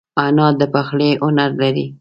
[0.25, 1.85] انا د پخلي هنر لري